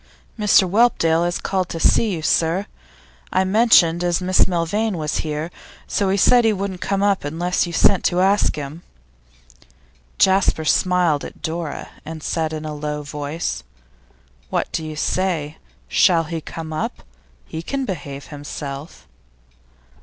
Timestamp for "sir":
2.23-2.65